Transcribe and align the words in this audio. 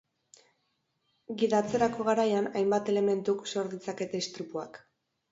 Gidatzerako 1.41 2.07
garaian 2.07 2.47
hainbat 2.61 2.89
elementuk 2.93 3.43
sor 3.53 3.69
ditzakete 3.75 4.23
istripuak. 4.25 4.81